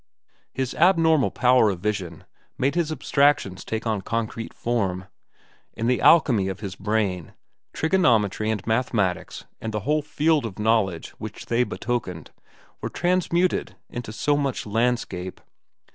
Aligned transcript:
His 0.51 0.73
abnormal 0.73 1.29
power 1.29 1.69
of 1.69 1.79
vision 1.79 2.23
made 2.57 2.75
abstractions 2.75 3.63
take 3.63 3.85
on 3.85 4.01
concrete 4.01 4.51
form. 4.51 5.05
In 5.73 5.85
the 5.85 6.01
alchemy 6.01 6.47
of 6.47 6.59
his 6.61 6.75
brain, 6.75 7.33
trigonometry 7.71 8.49
and 8.49 8.65
mathematics 8.65 9.45
and 9.61 9.71
the 9.71 9.81
whole 9.81 10.01
field 10.01 10.43
of 10.47 10.57
knowledge 10.57 11.09
which 11.19 11.45
they 11.45 11.63
betokened 11.63 12.31
were 12.81 12.89
transmuted 12.89 13.75
into 13.91 14.11
so 14.11 14.35
much 14.35 14.65
landscape. 14.65 15.39